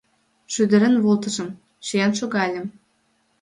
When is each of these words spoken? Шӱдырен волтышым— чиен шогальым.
Шӱдырен 0.53 0.95
волтышым— 1.03 1.49
чиен 1.85 2.11
шогальым. 2.19 2.67